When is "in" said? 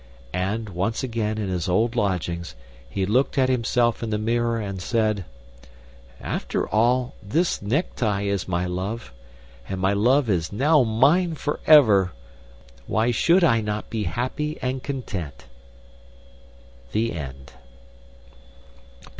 1.37-1.47, 4.01-4.09